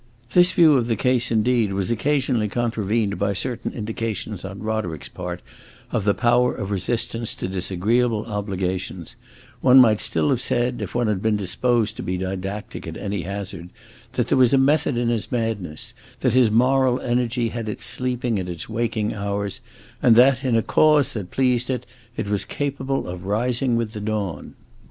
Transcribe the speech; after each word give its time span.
This 0.31 0.51
view 0.51 0.77
of 0.77 0.87
the 0.87 0.95
case 0.95 1.29
indeed 1.29 1.73
was 1.73 1.91
occasionally 1.91 2.49
contravened 2.49 3.19
by 3.19 3.33
certain 3.33 3.71
indications 3.71 4.43
on 4.43 4.57
Roderick's 4.57 5.09
part 5.09 5.43
of 5.91 6.05
the 6.05 6.15
power 6.15 6.55
of 6.55 6.71
resistance 6.71 7.35
to 7.35 7.47
disagreeable 7.47 8.25
obligations: 8.25 9.15
one 9.61 9.79
might 9.79 9.99
still 10.01 10.31
have 10.31 10.41
said, 10.41 10.81
if 10.81 10.95
one 10.95 11.05
had 11.05 11.21
been 11.21 11.37
disposed 11.37 11.97
to 11.97 12.01
be 12.01 12.17
didactic 12.17 12.87
at 12.87 12.97
any 12.97 13.21
hazard, 13.21 13.69
that 14.13 14.29
there 14.29 14.39
was 14.39 14.53
a 14.53 14.57
method 14.57 14.97
in 14.97 15.09
his 15.09 15.31
madness, 15.31 15.93
that 16.21 16.33
his 16.33 16.49
moral 16.49 16.99
energy 17.01 17.49
had 17.49 17.69
its 17.69 17.85
sleeping 17.85 18.39
and 18.39 18.49
its 18.49 18.67
waking 18.67 19.13
hours, 19.13 19.59
and 20.01 20.15
that, 20.15 20.43
in 20.43 20.55
a 20.55 20.63
cause 20.63 21.13
that 21.13 21.29
pleased 21.29 21.69
it, 21.69 21.85
it 22.17 22.27
was 22.27 22.43
capable 22.43 23.07
of 23.07 23.25
rising 23.25 23.75
with 23.75 23.93
the 23.93 24.01
dawn. 24.01 24.55